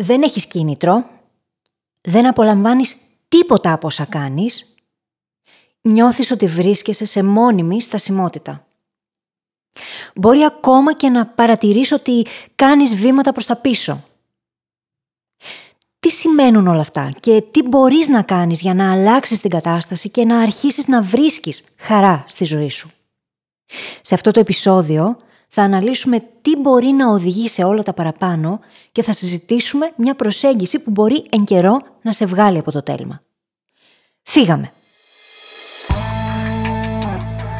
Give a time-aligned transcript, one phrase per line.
[0.00, 1.10] δεν έχεις κίνητρο,
[2.00, 2.96] δεν απολαμβάνεις
[3.28, 4.74] τίποτα από όσα κάνεις,
[5.80, 8.66] νιώθεις ότι βρίσκεσαι σε μόνιμη στασιμότητα.
[10.14, 14.04] Μπορεί ακόμα και να παρατηρείς ότι κάνεις βήματα προς τα πίσω.
[15.98, 20.24] Τι σημαίνουν όλα αυτά και τι μπορείς να κάνεις για να αλλάξεις την κατάσταση και
[20.24, 22.90] να αρχίσεις να βρίσκεις χαρά στη ζωή σου;
[24.00, 25.18] Σε αυτό το επεισόδιο
[25.48, 28.60] θα αναλύσουμε τι μπορεί να οδηγεί σε όλα τα παραπάνω
[28.92, 33.22] και θα συζητήσουμε μια προσέγγιση που μπορεί εν καιρό να σε βγάλει από το τέλμα.
[34.22, 34.72] Φύγαμε!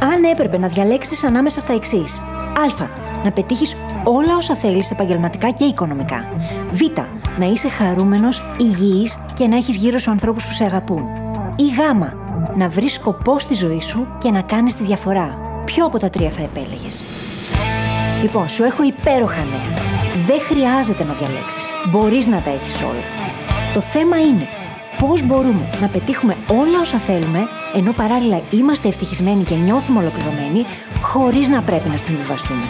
[0.00, 2.18] Αν έπρεπε να διαλέξεις ανάμεσα στα εξής.
[2.18, 2.88] Α.
[3.24, 3.74] Να πετύχεις
[4.04, 6.24] όλα όσα θέλεις επαγγελματικά και οικονομικά.
[6.70, 6.80] Β.
[7.38, 11.04] Να είσαι χαρούμενος, υγιής και να έχεις γύρω σου ανθρώπους που σε αγαπούν.
[11.56, 11.78] Ή Γ.
[12.56, 15.38] Να βρεις σκοπό στη ζωή σου και να κάνεις τη διαφορά.
[15.64, 17.00] Ποιο από τα τρία θα επέλεγες;
[18.22, 19.72] Λοιπόν, σου έχω υπέροχα νέα.
[20.26, 21.64] Δεν χρειάζεται να διαλέξεις.
[21.90, 23.04] Μπορείς να τα έχεις όλα.
[23.74, 24.46] Το θέμα είναι
[24.98, 30.66] πώς μπορούμε να πετύχουμε όλα όσα θέλουμε, ενώ παράλληλα είμαστε ευτυχισμένοι και νιώθουμε ολοκληρωμένοι,
[31.00, 32.64] χωρίς να πρέπει να συμβιβαστούμε.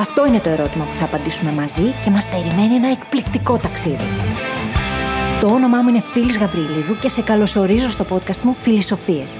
[0.00, 4.08] Αυτό είναι το ερώτημα που θα απαντήσουμε μαζί και μας περιμένει ένα εκπληκτικό ταξίδι.
[5.40, 9.36] Το όνομά μου είναι Φίλης Γαβρίλιδου και σε καλωσορίζω στο podcast μου Φιλισοφίες.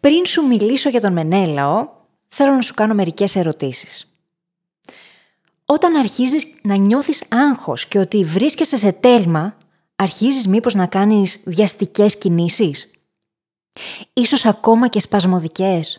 [0.00, 1.88] Πριν σου μιλήσω για τον Μενέλαο,
[2.28, 4.12] θέλω να σου κάνω μερικές ερωτήσεις.
[5.64, 9.56] Όταν αρχίζεις να νιώθεις άγχος και ότι βρίσκεσαι σε τέλμα,
[9.96, 12.90] αρχίζεις μήπως να κάνεις βιαστικές κινήσεις;
[14.12, 15.98] Ίσως ακόμα και σπασμωδικές;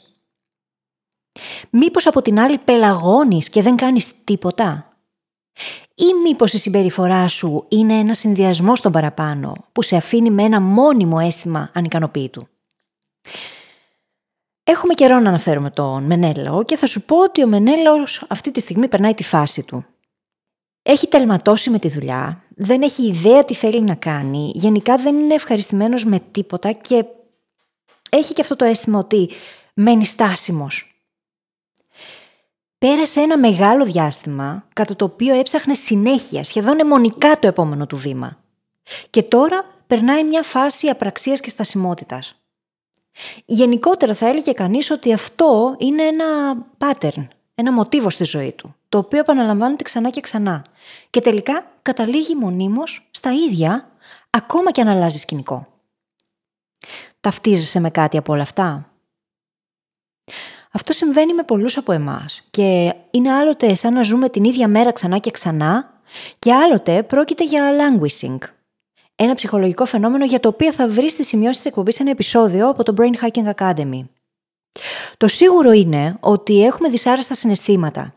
[1.69, 4.97] Μήπως από την άλλη πελαγώνεις και δεν κάνεις τίποτα;
[5.95, 10.59] Ή μήπως η συμπεριφορά σου είναι ένα συνδυασμό στον παραπάνω που σε αφήνει με ένα
[10.61, 12.47] μόνιμο αίσθημα ανικανοποίητου;
[14.71, 18.59] Έχουμε καιρό να αναφέρουμε τον Μενέλαο και θα σου πω ότι ο Μενέλαος αυτή τη
[18.59, 19.85] στιγμή περνάει τη φάση του.
[20.81, 25.33] Έχει τελματώσει με τη δουλειά, δεν έχει ιδέα τι θέλει να κάνει, γενικά δεν είναι
[25.33, 27.05] ευχαριστημένος με τίποτα και
[28.09, 29.29] έχει και αυτό το αίσθημα ότι
[29.73, 30.95] μένει στάσιμος.
[32.77, 38.37] Πέρασε ένα μεγάλο διάστημα κατά το οποίο έψαχνε συνέχεια, σχεδόν αιμονικά το επόμενο του βήμα.
[39.09, 42.40] Και τώρα περνάει μια φάση απραξίας και στασιμότητας.
[43.45, 46.25] Γενικότερα θα έλεγε κανείς ότι αυτό είναι ένα
[46.77, 50.65] pattern, ένα μοτίβο στη ζωή του, το οποίο επαναλαμβάνεται ξανά και ξανά.
[51.09, 53.91] Και τελικά καταλήγει μονίμως στα ίδια,
[54.29, 55.67] ακόμα και αν αλλάζει σκηνικό.
[57.19, 58.91] Ταυτίζεσαι με κάτι από όλα αυτά;
[60.71, 64.91] Αυτό συμβαίνει με πολλούς από εμάς και είναι άλλοτε σαν να ζούμε την ίδια μέρα
[64.91, 66.01] ξανά και ξανά
[66.39, 68.37] και άλλοτε πρόκειται για languishing,
[69.23, 72.83] ένα ψυχολογικό φαινόμενο για το οποίο θα βρεις στη σημειώσεις της εκπομπής ένα επεισόδιο από
[72.83, 74.03] το Brain Hacking Academy.
[75.17, 78.13] Το σίγουρο είναι ότι έχουμε δυσάρεστα συναισθήματα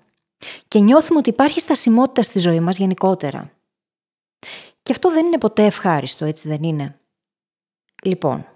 [0.69, 3.51] και νιώθουμε ότι υπάρχει στασιμότητα στη ζωή μας γενικότερα.
[4.83, 6.97] Και αυτό δεν είναι ποτέ ευχάριστο, έτσι δεν είναι.
[8.05, 8.47] Λοιπόν,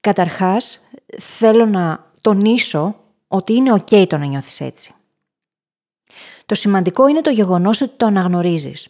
[0.00, 0.80] καταρχάς
[1.18, 2.96] θέλω να τονίσω
[3.28, 4.94] ότι είναι ok το να νιώθεις έτσι.
[6.46, 8.88] Το σημαντικό είναι το γεγονός ότι το αναγνωρίζεις.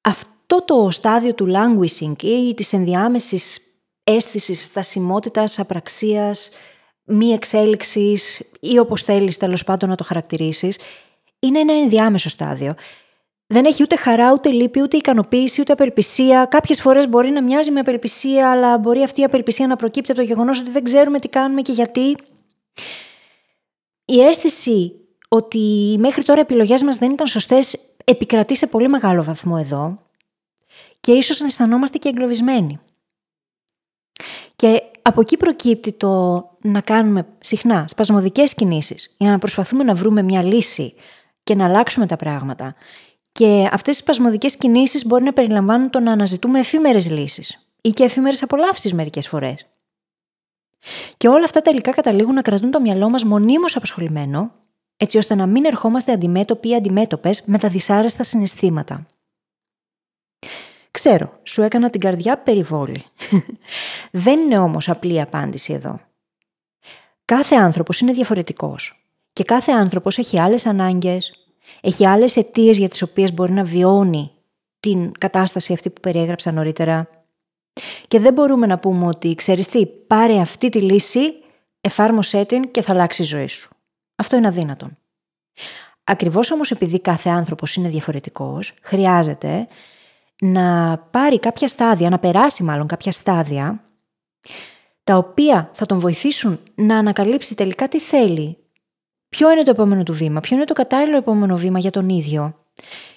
[0.00, 3.60] Αυτό αυτό το στάδιο του languishing ή της ενδιάμεσης
[4.04, 6.50] αίσθησης στασιμότητας, απραξίας,
[7.04, 10.78] μη εξέλιξης ή όπως θέλεις τέλος πάντων να το χαρακτηρίσεις,
[11.38, 12.74] είναι ένα ενδιάμεσο στάδιο.
[13.46, 16.44] Δεν έχει ούτε χαρά, ούτε λύπη, ούτε ικανοποίηση, ούτε απελπισία.
[16.44, 20.20] Κάποιες φορές μπορεί να μοιάζει με απελπισία, αλλά μπορεί αυτή η απελπισία να προκύπτει από
[20.20, 22.16] το γεγονός ότι δεν ξέρουμε τι κάνουμε και γιατί.
[24.04, 24.92] Η αίσθηση
[25.28, 30.10] ότι μέχρι τώρα οι επιλογές μας δεν ήταν σωστές επικρατεί σε πολύ μεγάλο βαθμό εδώ
[31.02, 32.78] και ίσως να αισθανόμαστε και εγκλωβισμένοι.
[34.56, 40.22] Και από εκεί προκύπτει το να κάνουμε συχνά σπασμωδικές κινήσεις για να προσπαθούμε να βρούμε
[40.22, 40.94] μια λύση
[41.42, 42.74] και να αλλάξουμε τα πράγματα.
[43.32, 48.04] Και αυτές οι σπασμωδικές κινήσεις μπορεί να περιλαμβάνουν το να αναζητούμε εφήμερες λύσεις ή και
[48.04, 49.66] εφήμερες απολαύσεις μερικές φορές.
[51.16, 54.52] Και όλα αυτά τελικά καταλήγουν να κρατούν το μυαλό μας μονίμως απασχολημένο,
[54.96, 59.06] έτσι ώστε να μην ερχόμαστε αντιμέτωποι ή αντιμέτωπες με τα δυσάρεστα συναισθήματα.
[60.92, 63.02] Ξέρω, σου έκανα την καρδιά περιβόλη.
[64.10, 66.00] Δεν είναι όμως απλή απάντηση εδώ.
[67.24, 71.46] Κάθε άνθρωπος είναι διαφορετικός και κάθε άνθρωπος έχει άλλες ανάγκες,
[71.80, 74.30] έχει άλλες αιτίες για τις οποίες μπορεί να βιώνει
[74.80, 77.08] την κατάσταση αυτή που περιέγραψα νωρίτερα.
[78.08, 81.20] Και δεν μπορούμε να πούμε ότι, ξέρεις τι, πάρε αυτή τη λύση,
[81.80, 83.70] εφάρμοσέ την και θα αλλάξει η ζωή σου.
[84.16, 84.98] Αυτό είναι αδύνατον.
[86.04, 89.68] Ακριβώς όμως επειδή κάθε άνθρωπος είναι διαφορετικός, χρειάζεται
[90.44, 93.84] να πάρει κάποια στάδια, να περάσει μάλλον κάποια στάδια,
[95.04, 98.56] τα οποία θα τον βοηθήσουν να ανακαλύψει τελικά τι θέλει
[99.28, 102.66] ποιο είναι το επόμενο του βήμα, ποιο είναι το κατάλληλο επόμενο βήμα για τον ίδιο.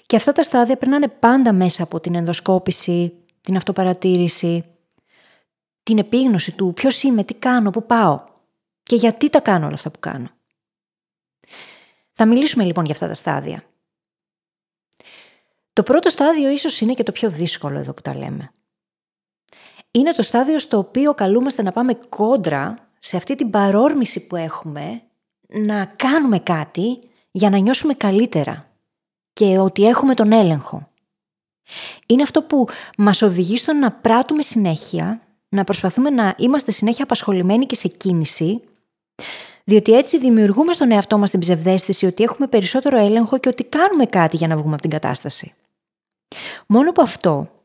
[0.06, 4.66] Και αυτά τα στάδια περνάνε πάντα μέσα από την ενδοσκόπηση, την αυτοπαρατήρηση,
[5.84, 8.24] την επίγνωση του ποιος είμαι, τι κάνω, πού πάω
[8.84, 10.30] και γιατί τα κάνω όλα αυτά που κάνω.
[12.14, 13.64] Θα μιλήσουμε λοιπόν για αυτά τα στάδια.
[15.76, 18.52] Το πρώτο στάδιο ίσως είναι και το πιο δύσκολο εδώ που τα λέμε.
[19.92, 25.02] Είναι το στάδιο στο οποίο καλούμαστε να πάμε κόντρα σε αυτή την παρόρμηση που έχουμε
[25.48, 27.00] να κάνουμε κάτι
[27.32, 28.70] για να νιώσουμε καλύτερα
[29.34, 30.90] και ότι έχουμε τον έλεγχο.
[32.06, 32.68] Είναι αυτό που
[32.98, 38.62] μας οδηγεί στο να πράττουμε συνέχεια, να προσπαθούμε να είμαστε συνέχεια απασχολημένοι και σε κίνηση,
[39.64, 44.06] διότι έτσι δημιουργούμε στον εαυτό μας την ψευδέστηση ότι έχουμε περισσότερο έλεγχο και ότι κάνουμε
[44.06, 45.54] κάτι για να βγούμε από την κατάσταση.
[46.68, 47.64] Μόνο που αυτό,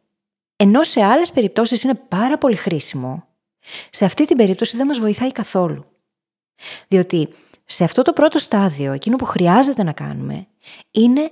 [0.56, 3.28] ενώ σε άλλες περιπτώσεις είναι πάρα πολύ χρήσιμο,
[3.90, 5.84] σε αυτή την περίπτωση δεν μας βοηθάει καθόλου.
[6.88, 7.28] Διότι
[7.64, 10.46] σε αυτό το πρώτο στάδιο, εκείνο που χρειάζεται να κάνουμε,
[10.90, 11.30] είναι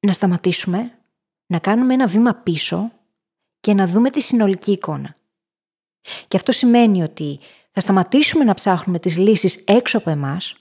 [0.00, 0.98] να σταματήσουμε,
[1.46, 2.92] να κάνουμε ένα βήμα πίσω
[3.60, 5.16] και να δούμε τη συνολική εικόνα.
[6.28, 7.38] Και αυτό σημαίνει ότι
[7.70, 10.54] θα σταματήσουμε να ψάχνουμε τις λύσεις έξω από εμάς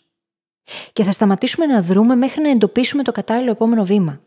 [0.94, 4.22] και θα σταματήσουμε να δρούμε μέχρι να εντοπίσουμε το κατάλληλο επόμενο βήμα.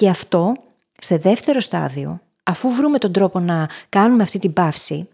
[0.00, 0.54] Και αυτό,
[0.98, 5.08] σε δεύτερο στάδιο, αφού βρούμε τον τρόπο να κάνουμε αυτή την παύση,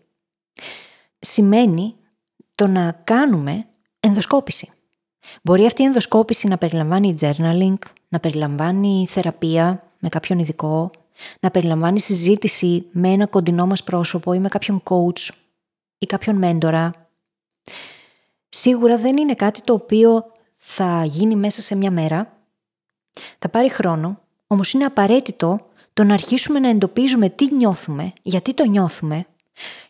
[1.18, 1.94] σημαίνει
[2.54, 3.66] το να κάνουμε
[4.00, 4.70] ενδοσκόπηση.
[5.42, 7.78] Μπορεί αυτή η ενδοσκόπηση να περιλαμβάνει journaling,
[8.08, 10.90] να περιλαμβάνει θεραπεία με κάποιον ειδικό,
[11.40, 15.28] να περιλαμβάνει συζήτηση με ένα κοντινό μας πρόσωπο ή με κάποιον coach
[15.98, 16.90] ή κάποιον μέντορα.
[18.48, 22.40] Σίγουρα δεν είναι κάτι το οποίο θα γίνει μέσα σε μια μέρα.
[23.38, 28.64] Θα πάρει χρόνο, όμως είναι απαραίτητο το να αρχίσουμε να εντοπίζουμε τι νιώθουμε, γιατί το
[28.64, 29.26] νιώθουμε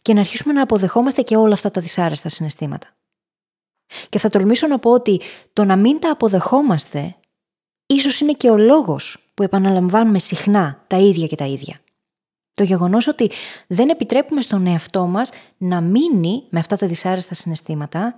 [0.03, 2.97] και να αρχίσουμε να αποδεχόμαστε και όλα αυτά τα δυσάρεστα συναισθήματα.
[4.09, 5.21] Και θα τολμήσω να πω ότι
[5.53, 7.17] το να μην τα αποδεχόμαστε
[7.87, 11.81] ίσως είναι και ο λόγος που επαναλαμβάνουμε συχνά τα ίδια και τα ίδια.
[12.53, 13.31] Το γεγονός ότι
[13.67, 18.15] δεν επιτρέπουμε στον εαυτό μας να μείνει με αυτά τα δυσάρεστα συναισθήματα,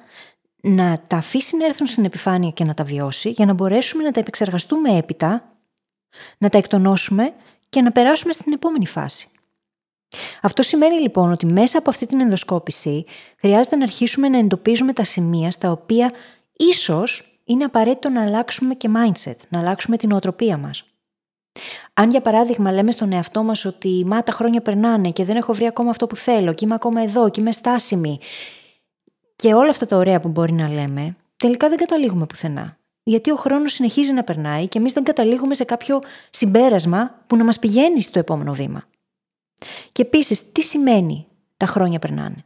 [0.62, 4.10] να τα αφήσει να έρθουν στην επιφάνεια και να τα βιώσει, για να μπορέσουμε να
[4.10, 5.57] τα επεξεργαστούμε έπειτα,
[6.38, 7.34] να τα εκτονώσουμε
[7.68, 9.28] και να περάσουμε στην επόμενη φάση.
[10.42, 13.04] Αυτό σημαίνει λοιπόν ότι μέσα από αυτή την ενδοσκόπηση
[13.40, 16.12] χρειάζεται να αρχίσουμε να εντοπίζουμε τα σημεία στα οποία
[16.56, 20.84] ίσως είναι απαραίτητο να αλλάξουμε και mindset, να αλλάξουμε την οτροπία μας.
[21.94, 25.52] Αν για παράδειγμα λέμε στον εαυτό μας ότι μα τα χρόνια περνάνε και δεν έχω
[25.52, 28.18] βρει ακόμα αυτό που θέλω και είμαι ακόμα εδώ και είμαι στάσιμη
[29.36, 32.77] και όλα αυτά τα ωραία που μπορεί να λέμε, τελικά δεν καταλήγουμε πουθενά.
[33.08, 35.98] Γιατί ο χρόνος συνεχίζει να περνάει και εμείς δεν καταλήγουμε σε κάποιο
[36.30, 38.84] συμπέρασμα που να μας πηγαίνει στο επόμενο βήμα.
[39.92, 41.26] Και επίσης, τι σημαίνει
[41.56, 42.44] τα χρόνια περνάνε;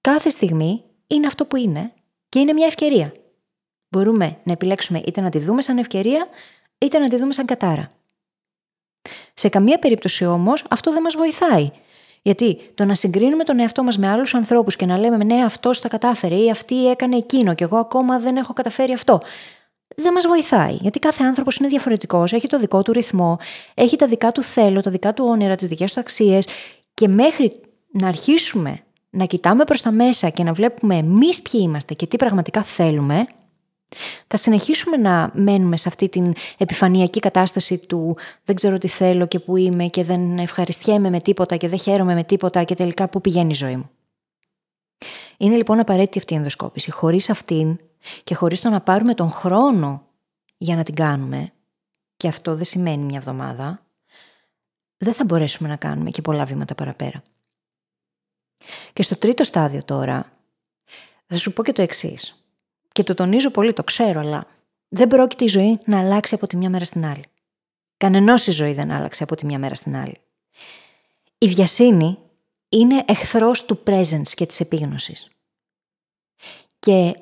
[0.00, 1.92] Κάθε στιγμή είναι αυτό που είναι
[2.28, 3.12] και είναι μια ευκαιρία.
[3.88, 6.28] Μπορούμε να επιλέξουμε είτε να τη δούμε σαν ευκαιρία,
[6.78, 7.90] είτε να τη δούμε σαν κατάρα.
[9.34, 11.70] Σε καμία περίπτωση όμως αυτό δεν μας βοηθάει.
[12.22, 15.80] Γιατί το να συγκρίνουμε τον εαυτό μας με άλλους ανθρώπους και να λέμε ναι, αυτός
[15.80, 19.20] τα κατάφερε ή αυτή έκανε εκείνο και εγώ ακόμα δεν έχω καταφέρει αυτό.
[19.96, 20.72] Δεν μας βοηθάει.
[20.72, 23.38] Γιατί κάθε άνθρωπος είναι διαφορετικός, έχει το δικό του ρυθμό,
[23.74, 26.48] έχει τα δικά του θέλω, τα δικά του όνειρα, τις δικές του αξίες.
[26.94, 27.60] Και μέχρι
[27.92, 32.16] να αρχίσουμε να κοιτάμε προς τα μέσα και να βλέπουμε εμείς ποιοι είμαστε και τι
[32.16, 33.26] πραγματικά θέλουμε,
[34.26, 39.38] θα συνεχίσουμε να μένουμε σε αυτή την επιφανειακή κατάσταση του δεν ξέρω τι θέλω και
[39.38, 43.20] που είμαι και δεν ευχαριστιέμαι με τίποτα και δεν χαίρομαι με τίποτα και τελικά πού
[43.20, 43.90] πηγαίνει η ζωή μου.
[45.36, 46.90] Είναι λοιπόν απαραίτητη αυτή η ενδοσκόπηση.
[46.90, 47.78] Χωρίς αυτήν
[48.24, 50.06] και χωρίς το να πάρουμε τον χρόνο
[50.56, 51.52] για να την κάνουμε,
[52.16, 53.86] και αυτό δεν σημαίνει μια εβδομάδα,
[54.96, 57.22] δεν θα μπορέσουμε να κάνουμε και πολλά βήματα παραπέρα.
[58.92, 60.32] Και στο τρίτο στάδιο τώρα,
[61.26, 62.44] θα σου πω και το εξής.
[62.92, 64.46] Και το τονίζω πολύ, το ξέρω, αλλά
[64.88, 67.24] δεν πρόκειται η ζωή να αλλάξει από τη μια μέρα στην άλλη.
[67.96, 70.20] Κανενός η ζωή δεν άλλαξε από τη μια μέρα στην άλλη.
[71.38, 72.18] Η βιασύνη
[72.68, 75.28] είναι εχθρός του presence και της επίγνωσης.
[76.78, 77.18] Και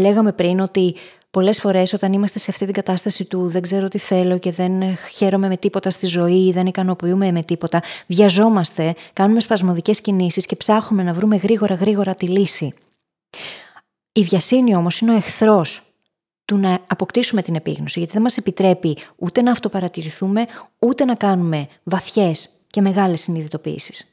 [0.00, 0.94] λέγαμε πριν ότι
[1.30, 4.96] πολλές φορές όταν είμαστε σε αυτή την κατάσταση του δεν ξέρω τι θέλω και δεν
[4.96, 11.02] χαίρομαι με τίποτα στη ζωή, δεν ικανοποιούμε με τίποτα, βιαζόμαστε, κάνουμε σπασμωδικές κινήσεις και ψάχνουμε
[11.02, 12.74] να βρούμε γρήγορα γρήγορα τη λύση.
[14.12, 15.82] Η βιασύνη όμως είναι ο εχθρός
[16.44, 20.46] του να αποκτήσουμε την επίγνωση, γιατί δεν μας επιτρέπει ούτε να αυτοπαρατηρηθούμε,
[20.78, 24.06] ούτε να κάνουμε βαθιές και μεγάλες συνειδητοποιήσει.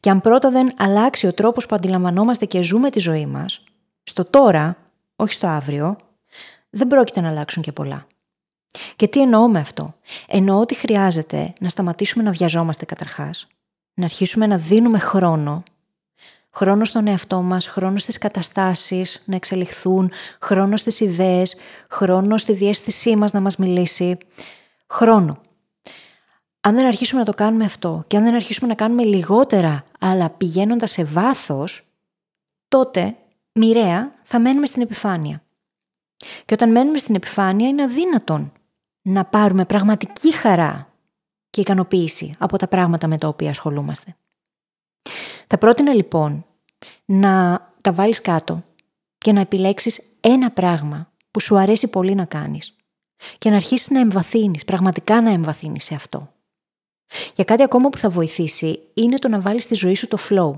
[0.00, 3.62] Και αν πρώτα δεν αλλάξει ο τρόπος που αντιλαμβανόμαστε και ζούμε τη ζωή μας,
[4.04, 4.76] στο τώρα,
[5.16, 5.96] όχι στο αύριο,
[6.70, 8.06] δεν πρόκειται να αλλάξουν και πολλά.
[8.96, 9.94] Και τι εννοώ με αυτό;
[10.26, 13.46] Εννοώ ότι χρειάζεται να σταματήσουμε να βιαζόμαστε καταρχάς,
[13.94, 15.62] να αρχίσουμε να δίνουμε χρόνο,
[16.56, 21.56] Χρόνο στον εαυτό μας, χρόνο στις καταστάσεις να εξελιχθούν, χρόνο στις ιδέες,
[21.90, 24.18] χρόνο στη διέστησή μας να μας μιλήσει.
[24.86, 25.40] Χρόνο.
[26.60, 30.30] Αν δεν αρχίσουμε να το κάνουμε αυτό και αν δεν αρχίσουμε να κάνουμε λιγότερα, αλλά
[30.30, 31.86] πηγαίνοντας σε βάθος,
[32.68, 33.16] τότε
[33.54, 35.42] μοιραία θα μένουμε στην επιφάνεια.
[36.44, 38.52] Και όταν μένουμε στην επιφάνεια είναι αδύνατον
[39.02, 40.94] να πάρουμε πραγματική χαρά
[41.50, 44.16] και ικανοποίηση από τα πράγματα με τα οποία ασχολούμαστε.
[45.46, 46.46] Θα πρότεινα λοιπόν
[47.04, 48.64] να τα βάλεις κάτω
[49.18, 52.76] και να επιλέξεις ένα πράγμα που σου αρέσει πολύ να κάνεις
[53.38, 56.32] και να αρχίσεις να εμβαθύνεις, πραγματικά να εμβαθύνεις σε αυτό.
[57.34, 60.52] Για κάτι ακόμα που θα βοηθήσει είναι το να βάλεις στη ζωή σου το flow.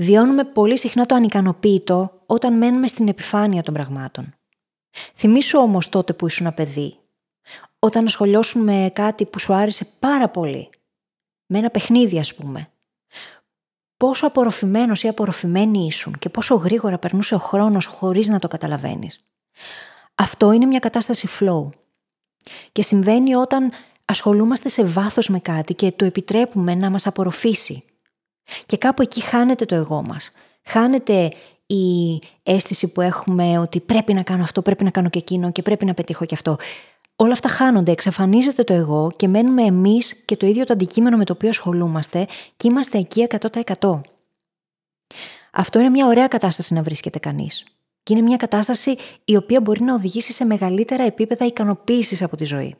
[0.00, 4.34] Βιώνουμε πολύ συχνά το ανικανοποίητο όταν μένουμε στην επιφάνεια των πραγμάτων.
[5.14, 6.98] Θυμήσου όμως τότε που ήσουν παιδί,
[7.78, 10.68] όταν ασχολιώσουν με κάτι που σου άρεσε πάρα πολύ,
[11.46, 12.70] με ένα παιχνίδι ας πούμε,
[13.96, 19.22] πόσο απορροφημένος ή απορροφημένη ήσουν και πόσο γρήγορα περνούσε ο χρόνος χωρίς να το καταλαβαίνεις.
[20.14, 21.68] Αυτό είναι μια κατάσταση flow.
[22.72, 23.72] Και συμβαίνει όταν
[24.04, 27.84] ασχολούμαστε σε βάθος με κάτι και το επιτρέπουμε να μας απορροφήσει.
[28.66, 30.30] Και κάπου εκεί χάνεται το εγώ μας.
[30.64, 31.32] Χάνεται
[31.66, 35.62] η αίσθηση που έχουμε ότι πρέπει να κάνω αυτό, πρέπει να κάνω και εκείνο και
[35.62, 36.56] πρέπει να πετύχω και αυτό.
[37.16, 41.24] Όλα αυτά χάνονται, εξαφανίζεται το εγώ και μένουμε εμείς και το ίδιο το αντικείμενο με
[41.24, 42.26] το οποίο ασχολούμαστε
[42.56, 43.26] και είμαστε εκεί
[43.78, 44.00] 100%.
[45.52, 47.64] Αυτό είναι μια ωραία κατάσταση να βρίσκεται κανείς.
[48.02, 52.44] Και είναι μια κατάσταση η οποία μπορεί να οδηγήσει σε μεγαλύτερα επίπεδα ικανοποίησης από τη
[52.44, 52.76] ζωή.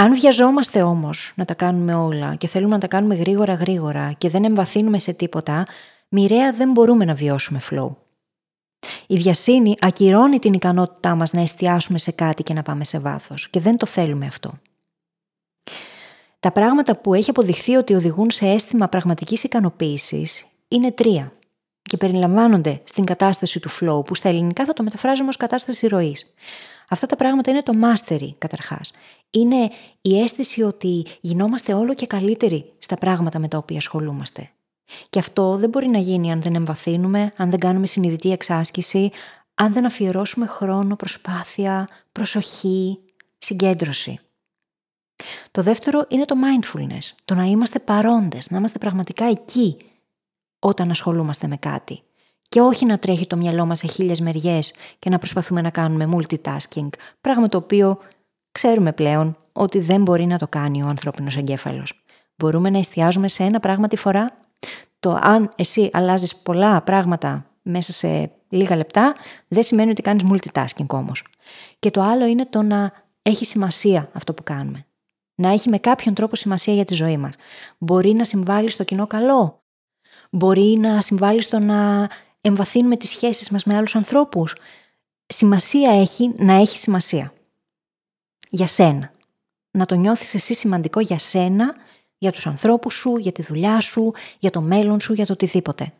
[0.00, 4.28] Αν βιαζόμαστε όμως να τα κάνουμε όλα και θέλουμε να τα κάνουμε γρήγορα γρήγορα και
[4.30, 5.64] δεν εμβαθύνουμε σε τίποτα,
[6.08, 7.90] μοιραία δεν μπορούμε να βιώσουμε flow.
[9.06, 13.50] Η βιασύνη ακυρώνει την ικανότητά μας να εστιάσουμε σε κάτι και να πάμε σε βάθος
[13.50, 14.58] και δεν το θέλουμε αυτό.
[16.40, 21.32] Τα πράγματα που έχει αποδειχθεί ότι οδηγούν σε αίσθημα πραγματικής ικανοποίησης είναι τρία
[21.82, 26.34] και περιλαμβάνονται στην κατάσταση του flow που στα ελληνικά θα το μεταφράζουμε ως κατάσταση ροής.
[26.92, 28.92] Αυτά τα πράγματα είναι το mastery καταρχάς.
[29.30, 29.70] Είναι
[30.00, 34.50] η αίσθηση ότι γινόμαστε όλο και καλύτεροι στα πράγματα με τα οποία ασχολούμαστε.
[35.10, 39.10] Και αυτό δεν μπορεί να γίνει αν δεν εμβαθύνουμε, αν δεν κάνουμε συνειδητή εξάσκηση,
[39.54, 42.98] αν δεν αφιερώσουμε χρόνο, προσπάθεια, προσοχή,
[43.38, 44.20] συγκέντρωση.
[45.50, 49.76] Το δεύτερο είναι το mindfulness, το να είμαστε παρόντες, να είμαστε πραγματικά εκεί
[50.58, 52.02] όταν ασχολούμαστε με κάτι.
[52.48, 56.08] Και όχι να τρέχει το μυαλό μας σε χίλιες μεριές και να προσπαθούμε να κάνουμε
[56.16, 56.88] multitasking,
[57.20, 57.98] πράγμα το οποίο
[58.52, 62.04] ξέρουμε πλέον ότι δεν μπορεί να το κάνει ο ανθρώπινος εγκέφαλος.
[62.36, 64.38] Μπορούμε να εστιάζουμε σε ένα πράγμα τη φορά;
[65.00, 69.14] Το αν εσύ αλλάζεις πολλά πράγματα μέσα σε λίγα λεπτά,
[69.48, 71.24] δεν σημαίνει ότι κάνεις multitasking όμως.
[71.78, 72.92] Και το άλλο είναι το να
[73.22, 74.84] έχει σημασία αυτό που κάνουμε.
[75.34, 77.34] Να έχει με κάποιον τρόπο σημασία για τη ζωή μας.
[77.78, 79.62] Μπορεί να συμβάλλει στο κοινό καλό;
[80.30, 82.08] Μπορεί να συμβάλλει στο να
[82.40, 84.56] εμβαθύνουμε τις σχέσεις μας με άλλους ανθρώπους;
[85.26, 87.32] Σημασία έχει να έχει σημασία.
[88.50, 89.12] Για σένα.
[89.70, 91.74] Να το νιώθεις εσύ σημαντικό για σένα
[92.18, 95.92] για τους ανθρώπους σου, για τη δουλειά σου, για το μέλλον σου, για το οτιδήποτε.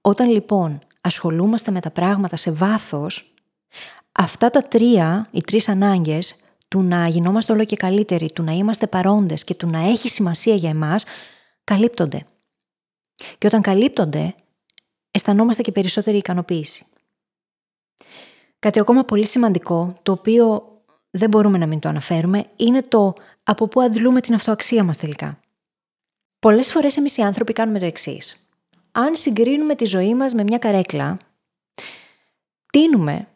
[0.00, 3.34] Όταν λοιπόν ασχολούμαστε με τα πράγματα σε βάθος,
[4.12, 6.34] αυτά τα τρία, οι τρεις ανάγκες,
[6.68, 10.54] του να γινόμαστε όλο και καλύτεροι, του να είμαστε παρόντες και του να έχει σημασία
[10.54, 11.04] για εμάς,
[11.64, 12.26] καλύπτονται.
[13.38, 14.34] Και όταν καλύπτονται,
[15.10, 16.86] αισθανόμαστε και περισσότερη ικανοποίηση.
[18.58, 20.73] Κάτι ακόμα πολύ σημαντικό, το οποίο
[21.16, 25.38] δεν μπορούμε να μην το αναφέρουμε, είναι το από πού αντλούμε την αυτοαξία μας τελικά.
[26.38, 28.48] Πολλές φορές εμείς οι άνθρωποι κάνουμε το εξής.
[28.92, 31.16] Αν συγκρίνουμε τη ζωή μας με μια καρέκλα,
[32.72, 33.28] τίνουμε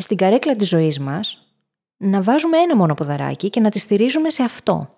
[0.00, 1.52] στην καρέκλα της ζωής μας
[1.96, 4.94] να βάζουμε ένα μόνο ποδαράκι και να τη στηρίζουμε σε αυτό.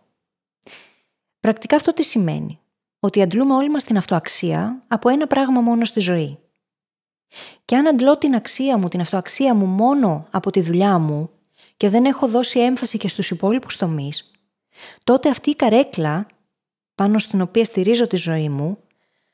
[1.41, 2.61] Πρακτικά αυτό τι σημαίνει;
[3.01, 6.39] Ότι αντλούμε όλοι μας την αυτοαξία από ένα πράγμα μόνο στη ζωή.
[7.65, 11.31] Και αν αντλώ την αξία μου, την αυτοαξία μου μόνο από τη δουλειά μου
[11.81, 14.31] και δεν έχω δώσει έμφαση και στους υπόλοιπους τομείς,
[15.05, 16.27] τότε αυτή η καρέκλα
[16.95, 18.79] πάνω στην οποία στηρίζω τη ζωή μου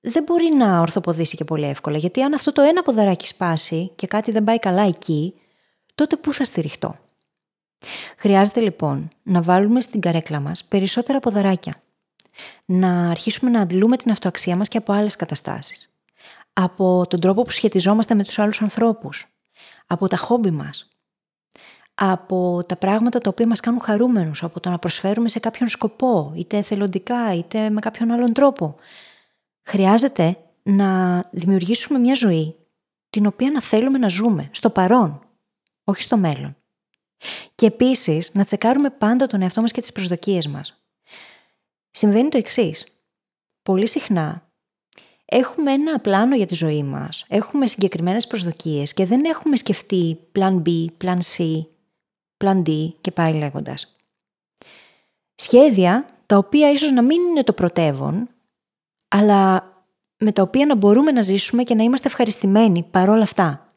[0.00, 1.98] δεν μπορεί να ορθοποδήσει και πολύ εύκολα.
[1.98, 5.34] Γιατί αν αυτό το ένα ποδαράκι σπάσει και κάτι δεν πάει καλά εκεί,
[5.94, 6.98] τότε πού θα στηριχτώ;
[8.16, 11.82] Χρειάζεται λοιπόν να βάλουμε στην καρέκλα μας περισσότερα ποδαράκια.
[12.64, 15.90] Να αρχίσουμε να αντλούμε την αυτοαξία μας και από άλλες καταστάσεις.
[16.52, 19.26] Από τον τρόπο που σχετιζόμαστε με τους άλλους ανθρώπους.
[19.86, 20.95] Από τα χόμπι μας
[21.98, 26.32] από τα πράγματα τα οποία μας κάνουν χαρούμενους, από το να προσφέρουμε σε κάποιον σκοπό,
[26.36, 28.76] είτε εθελοντικά, είτε με κάποιον άλλον τρόπο.
[29.62, 32.56] Χρειάζεται να δημιουργήσουμε μια ζωή
[33.10, 35.20] την οποία να θέλουμε να ζούμε στο παρόν,
[35.84, 36.56] όχι στο μέλλον.
[37.54, 40.80] Και επίσης να τσεκάρουμε πάντα τον εαυτό μας και τις προσδοκίες μας.
[41.90, 42.86] Συμβαίνει το εξής.
[43.62, 44.50] πολύ συχνά
[45.24, 50.62] έχουμε ένα πλάνο για τη ζωή μας, έχουμε συγκεκριμένες προσδοκίες και δεν έχουμε σκεφτεί plan
[50.62, 51.64] B, plan C,
[52.44, 53.96] plan D και πάει λέγοντας.
[55.34, 58.28] Σχέδια τα οποία ίσως να μην είναι το πρωτεύον,
[59.08, 59.72] αλλά
[60.18, 63.72] με τα οποία να μπορούμε να ζήσουμε και να είμαστε ευχαριστημένοι παρόλα αυτά.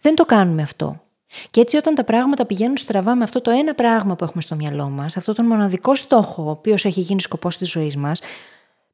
[0.00, 1.02] Δεν το κάνουμε αυτό.
[1.50, 4.54] Και έτσι όταν τα πράγματα πηγαίνουν στραβά με αυτό το ένα πράγμα που έχουμε στο
[4.54, 8.20] μυαλό μας, αυτό τον μοναδικό στόχο ο οποίος έχει γίνει σκοπός της ζωής μας,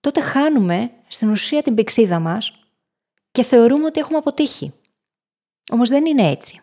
[0.01, 2.53] τότε χάνουμε στην ουσία την πηξίδα μας
[3.31, 4.73] και θεωρούμε ότι έχουμε αποτύχει.
[5.71, 6.61] Όμως δεν είναι έτσι.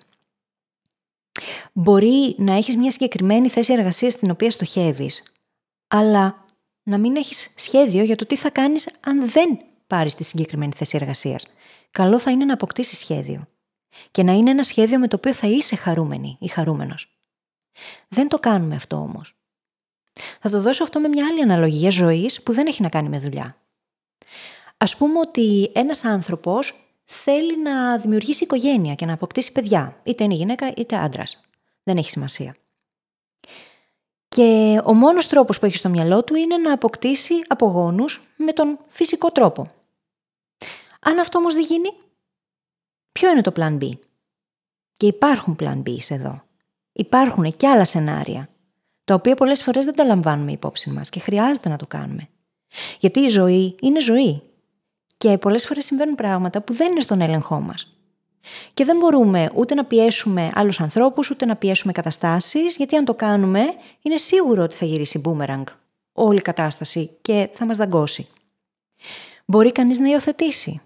[1.73, 5.23] Μπορεί να έχεις μια συγκεκριμένη θέση εργασίας στην οποία στοχεύεις,
[5.87, 6.45] αλλά
[6.83, 10.97] να μην έχεις σχέδιο για το τι θα κάνεις αν δεν πάρεις τη συγκεκριμένη θέση
[11.01, 11.47] εργασίας.
[11.91, 13.47] Καλό θα είναι να αποκτήσεις σχέδιο.
[14.11, 17.19] Και να είναι ένα σχέδιο με το οποίο θα είσαι χαρούμενη ή χαρούμενος.
[18.07, 19.35] Δεν το κάνουμε αυτό όμως.
[20.39, 23.19] Θα το δώσω αυτό με μια άλλη αναλογία ζωής που δεν έχει να κάνει με
[23.19, 23.61] δουλειά.
[24.77, 26.80] Ας πούμε ότι ένας άνθρωπος
[27.11, 31.41] θέλει να δημιουργήσει οικογένεια και να αποκτήσει παιδιά, είτε είναι γυναίκα είτε άντρας.
[31.83, 32.55] Δεν έχει σημασία.
[34.27, 38.79] Και ο μόνος τρόπος που έχει στο μυαλό του είναι να αποκτήσει απογόνους με τον
[38.87, 39.67] φυσικό τρόπο.
[40.99, 41.89] Αν αυτό όμως δεν γίνει,
[43.11, 43.91] ποιο είναι το plan B.
[44.97, 46.43] Και υπάρχουν plan B εδώ.
[46.91, 48.49] Υπάρχουν και άλλα σενάρια,
[49.03, 52.29] τα οποία πολλές φορές δεν τα λαμβάνουμε υπόψη μας και χρειάζεται να το κάνουμε.
[52.99, 54.50] Γιατί η ζωή είναι ζωή.
[55.21, 57.95] Και πολλές φορές συμβαίνουν πράγματα που δεν είναι στον έλεγχό μας.
[58.73, 63.13] Και δεν μπορούμε ούτε να πιέσουμε άλλους ανθρώπους, ούτε να πιέσουμε καταστάσεις, γιατί αν το
[63.13, 63.61] κάνουμε,
[64.01, 65.63] είναι σίγουρο ότι θα γυρίσει boomerang
[66.13, 68.27] όλη η κατάσταση και θα μας δαγκώσει.
[69.45, 70.81] Μπορεί κανείς να υιοθετήσει.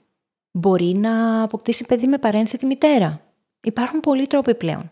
[0.52, 3.22] Μπορεί να αποκτήσει παιδί με παρένθετη μητέρα.
[3.62, 4.92] Υπάρχουν πολλοί τρόποι πλέον.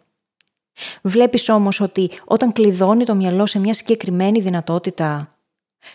[1.01, 5.35] Βλέπεις όμως ότι όταν κλειδώνει το μυαλό σε μια συγκεκριμένη δυνατότητα,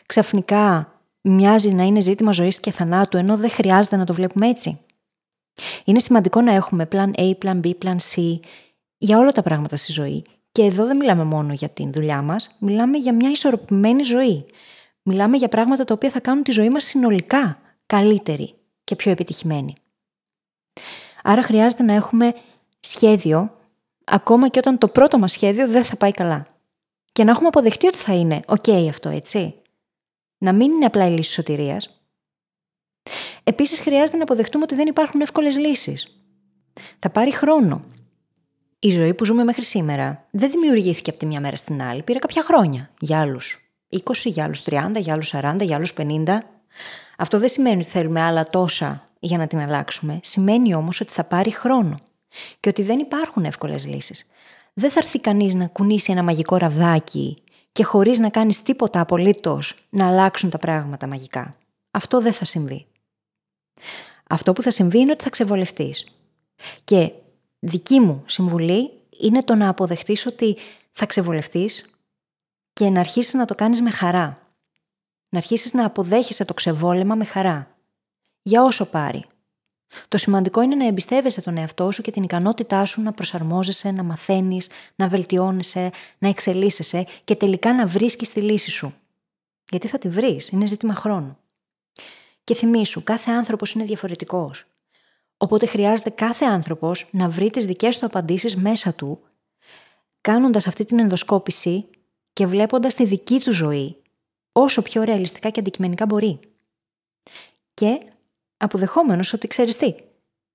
[0.06, 4.80] ξαφνικά μοιάζει να είναι ζήτημα ζωής και θανάτου, ενώ δεν χρειάζεται να το βλέπουμε έτσι.
[5.84, 8.38] Είναι σημαντικό να έχουμε plan A, plan B, plan C
[8.98, 10.24] για όλα τα πράγματα στη ζωή.
[10.52, 14.44] Και εδώ δεν μιλάμε μόνο για την δουλειά μας, μιλάμε για μια ισορροπημένη ζωή.
[15.02, 18.54] Μιλάμε για πράγματα τα οποία θα κάνουν τη ζωή μας συνολικά καλύτερη
[18.84, 19.74] και πιο επιτυχημένη.
[21.22, 22.34] Άρα χρειάζεται να έχουμε
[22.80, 23.56] σχέδιο,
[24.04, 26.46] ακόμα και όταν το πρώτο μας σχέδιο δεν θα πάει καλά.
[27.12, 29.54] Και να έχουμε αποδεχτεί ότι θα είναι ok αυτό, έτσι.
[30.38, 31.98] Να μην είναι απλά η λύση σωτηρίας,
[33.48, 36.16] Επίσης, χρειάζεται να αποδεχτούμε ότι δεν υπάρχουν εύκολες λύσεις.
[36.98, 37.84] Θα πάρει χρόνο.
[38.78, 42.18] Η ζωή που ζούμε μέχρι σήμερα δεν δημιουργήθηκε από τη μια μέρα στην άλλη, πήρε
[42.18, 42.90] κάποια χρόνια.
[43.00, 46.42] Για άλλους 20, για άλλους 30, για άλλους 40, για άλλους 50.
[47.18, 50.20] Αυτό δεν σημαίνει ότι θέλουμε άλλα τόσα για να την αλλάξουμε.
[50.22, 51.96] Σημαίνει όμως ότι θα πάρει χρόνο.
[52.60, 54.26] Και ότι δεν υπάρχουν εύκολες λύσεις.
[54.74, 57.36] Δεν θα έρθει κανείς να κουνήσει ένα μαγικό ραβδάκι
[57.78, 61.56] και χωρίς να κάνεις τίποτα απολύτως να αλλάξουν τα πράγματα μαγικά.
[61.90, 62.86] Αυτό δεν θα συμβεί.
[64.28, 66.06] Αυτό που θα συμβεί είναι ότι θα ξεβολευτείς.
[66.84, 67.12] Και
[67.58, 70.56] δική μου συμβουλή είναι το να αποδεχτείς ότι
[70.92, 71.90] θα ξεβολευτείς
[72.72, 74.38] και να αρχίσεις να το κάνεις με χαρά.
[75.28, 77.76] Να αρχίσεις να αποδέχεσαι το ξεβόλεμα με χαρά.
[78.42, 79.24] Για όσο πάρει.
[80.08, 84.02] Το σημαντικό είναι να εμπιστεύεσαι τον εαυτό σου και την ικανότητά σου να προσαρμόζεσαι, να
[84.02, 88.94] μαθαίνεις, να βελτιώνεσαι, να εξελίσσεσαι και τελικά να βρίσκεις τη λύση σου.
[89.70, 91.36] Γιατί θα τη βρεις, είναι ζήτημα χρόνου.
[92.44, 94.66] Και θυμήσου, κάθε άνθρωπος είναι διαφορετικός.
[95.36, 99.20] Οπότε χρειάζεται κάθε άνθρωπος να βρει τις δικές του απαντήσεις μέσα του,
[100.20, 101.90] κάνοντας αυτή την ενδοσκόπηση
[102.32, 103.96] και βλέποντας τη δική του ζωή
[104.52, 106.40] όσο πιο ρεαλιστικά και αντικειμενικά μπορεί.
[107.74, 108.00] Και
[108.58, 109.94] αποδεχόμενος ότι ξέρεις τι,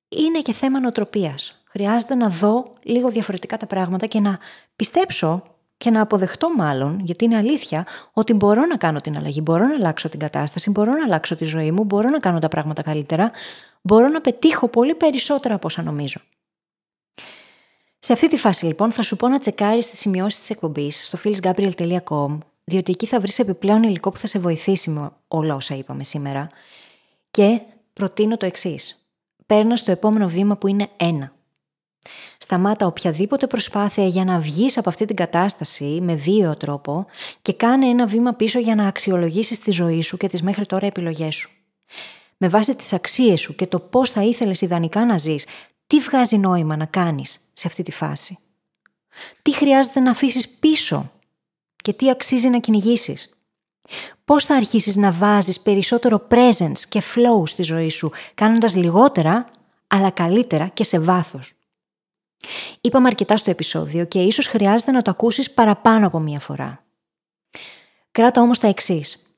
[0.10, 1.64] είναι και θέμα νοοτροπίας.
[1.66, 4.40] Χρειάζεται να δω λίγο διαφορετικά τα πράγματα και να
[4.76, 5.44] πιστέψω
[5.78, 9.74] και να αποδεχτώ μάλλον, γιατί είναι αλήθεια, ότι μπορώ να κάνω την αλλαγή, μπορώ να
[9.74, 13.32] αλλάξω την κατάσταση, μπορώ να αλλάξω τη ζωή μου, μπορώ να κάνω τα πράγματα καλύτερα,
[13.82, 16.20] μπορώ να πετύχω πολύ περισσότερα από όσα νομίζω.
[18.00, 21.18] Σε αυτή τη φάση λοιπόν θα σου πω να τσεκάρεις τις σημειώσεις της εκπομπής στο
[21.24, 26.04] phyllisgabriel.com διότι εκεί θα βρεις επιπλέον υλικό που θα σε βοηθήσει με όλα όσα είπαμε
[26.04, 26.50] σήμερα
[27.32, 27.62] και
[27.94, 29.08] προτείνω το εξής.
[29.46, 31.34] Παίρνω στο επόμενο βήμα που είναι ένα.
[32.38, 37.06] Σταμάτα οποιαδήποτε προσπάθεια για να βγεις από αυτή την κατάσταση με βίαιο τρόπο
[37.42, 40.86] και κάνε ένα βήμα πίσω για να αξιολογήσεις τη ζωή σου και τις μέχρι τώρα
[40.86, 41.50] επιλογές σου.
[42.38, 45.48] Με βάση τις αξίες σου και το πώς θα ήθελες ιδανικά να ζεις,
[45.88, 48.38] τι βγάζει νόημα να κάνεις σε αυτή τη φάση;
[49.42, 51.12] Τι χρειάζεται να αφήσεις πίσω
[51.76, 53.33] και τι αξίζει να κυνηγήσεις;
[54.26, 59.50] Πώς θα αρχίσεις να βάζεις περισσότερο presence και flow στη ζωή σου, κάνοντας λιγότερα,
[59.88, 61.54] αλλά καλύτερα και σε βάθος;
[62.82, 66.84] Είπαμε αρκετά στο επεισόδιο και ίσως χρειάζεται να το ακούσεις παραπάνω από μία φορά.
[68.12, 69.36] Κράτα όμως τα εξής.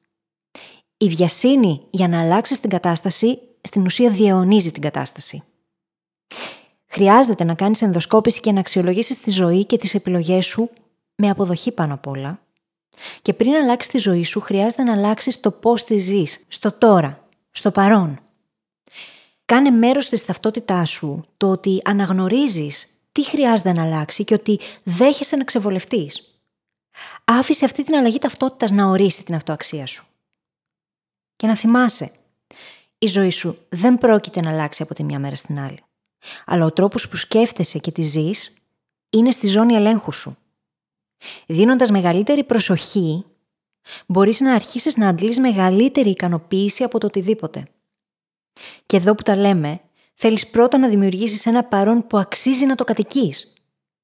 [0.98, 5.44] Η βιασύνη για να αλλάξεις την κατάσταση στην ουσία διαιωνίζει την κατάσταση.
[6.88, 10.70] Χρειάζεται να κάνεις ενδοσκόπηση και να αξιολογήσεις τη ζωή και τις επιλογές σου
[11.16, 12.40] με αποδοχή πάνω απ' όλα.
[13.22, 17.28] Και πριν αλλάξει τη ζωή σου, χρειάζεται να αλλάξεις το πώς τη ζεις, στο τώρα,
[17.52, 18.20] στο παρόν.
[19.46, 25.36] Κάνε μέρος της ταυτότητάς σου το ότι αναγνωρίζεις τι χρειάζεται να αλλάξει και ότι δέχεσαι
[25.36, 26.40] να ξεβολευτείς.
[27.24, 30.06] Άφησε αυτή την αλλαγή ταυτότητας να ορίσει την αυτοαξία σου.
[31.36, 32.12] Και να θυμάσαι,
[32.98, 35.80] η ζωή σου δεν πρόκειται να αλλάξει από τη μια μέρα στην άλλη.
[36.46, 38.54] Αλλά ο τρόπος που σκέφτεσαι και τη ζεις
[39.10, 40.38] είναι στη ζώνη ελέγχου σου.
[41.46, 43.26] Δίνοντας μεγαλύτερη προσοχή,
[44.08, 47.68] μπορείς να αρχίσεις να αντλείς μεγαλύτερη ικανοποίηση από το οτιδήποτε.
[48.86, 49.82] Και εδώ που τα λέμε,
[50.14, 53.54] θέλεις πρώτα να δημιουργήσεις ένα παρόν που αξίζει να το κατοικείς.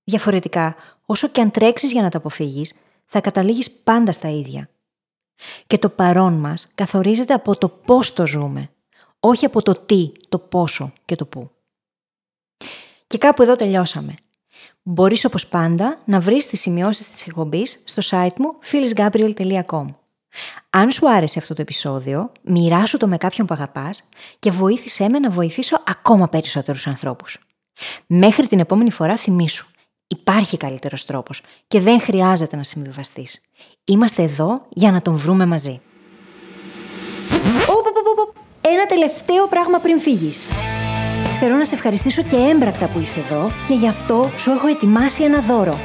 [0.04, 2.74] Διαφορετικά, όσο και αν τρέξεις για να το αποφύγεις,
[3.06, 4.70] θα καταλήγεις πάντα στα ίδια.
[5.68, 8.70] Και το παρόν μας καθορίζεται από το πώς το ζούμε,
[9.20, 11.52] όχι από το τι, το πόσο και το πού.
[13.08, 14.16] Και κάπου εδώ τελειώσαμε.
[14.84, 19.86] Μπορείς όπως πάντα να βρεις τις σημειώσεις της εκπομπής στο site μου phyllisgabriel.com.
[20.70, 25.20] Αν σου άρεσε αυτό το επεισόδιο, μοιράσου το με κάποιον που αγαπάς και βοήθησέ με
[25.20, 27.38] να βοηθήσω ακόμα περισσότερους ανθρώπους.
[28.08, 29.66] Μέχρι την επόμενη φορά θυμήσου.
[30.08, 33.42] Υπάρχει καλύτερος τρόπος και δεν χρειάζεται να συμβιβαστείς.
[33.84, 35.82] Είμαστε εδώ για να τον βρούμε μαζί.
[38.62, 40.46] Ένα τελευταίο πράγμα πριν φύγεις
[41.44, 45.24] θέλω να σε ευχαριστήσω και έμπρακτα που είσαι εδώ και γι' αυτό σου έχω ετοιμάσει
[45.24, 45.78] ένα δώρο.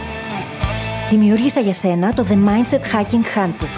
[1.11, 3.77] Δημιούργησα για σένα το The Mindset Hacking Handbook.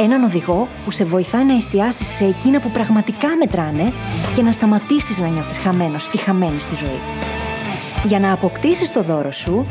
[0.00, 3.92] Έναν οδηγό που σε βοηθάει να εστιάσεις σε εκείνα που πραγματικά μετράνε
[4.34, 7.00] και να σταματήσεις να νιώθεις χαμένος ή χαμένη στη ζωή.
[8.04, 9.66] Για να αποκτήσεις το δώρο σου,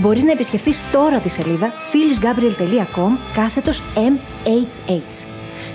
[0.00, 5.24] μπορείς να επισκεφθείς τώρα τη σελίδα phyllisgabriel.com κάθετος MHH.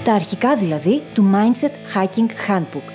[0.04, 2.95] Τα αρχικά δηλαδή του Mindset Hacking Handbook.